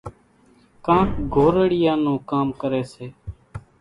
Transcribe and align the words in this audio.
ڪانڪ 0.85 1.09
گھورڙيئان 1.33 1.99
نون 2.05 2.17
ڪام 2.29 2.47
ڪريَ 2.61 2.83
سي۔ 2.93 3.05